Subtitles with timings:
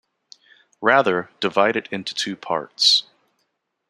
[0.81, 3.03] Rather, divide it into two parts.